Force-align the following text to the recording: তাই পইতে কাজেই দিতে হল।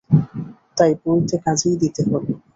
তাই 0.77 0.91
পইতে 1.01 1.35
কাজেই 1.45 1.75
দিতে 1.81 2.01
হল। 2.03 2.25